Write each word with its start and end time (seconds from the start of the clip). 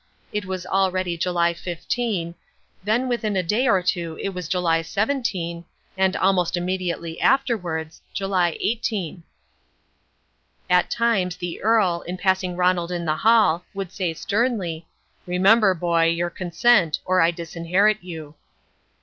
It 0.33 0.45
was 0.45 0.65
already 0.65 1.15
July 1.15 1.53
15, 1.53 2.33
then 2.83 3.07
within 3.07 3.35
a 3.35 3.43
day 3.43 3.67
or 3.67 3.83
two 3.83 4.17
it 4.19 4.29
was 4.29 4.47
July 4.47 4.81
17, 4.81 5.63
and, 5.95 6.15
almost 6.15 6.57
immediately 6.57 7.21
afterwards, 7.21 8.01
July 8.11 8.57
18. 8.59 9.21
At 10.71 10.89
times 10.89 11.35
the 11.37 11.61
Earl, 11.61 12.01
in 12.07 12.17
passing 12.17 12.55
Ronald 12.55 12.91
in 12.91 13.05
the 13.05 13.17
hall, 13.17 13.63
would 13.75 13.91
say 13.91 14.15
sternly, 14.15 14.87
"Remember, 15.27 15.75
boy, 15.75 16.05
your 16.05 16.31
consent, 16.31 16.97
or 17.05 17.21
I 17.21 17.29
disinherit 17.29 18.03
you." 18.03 18.33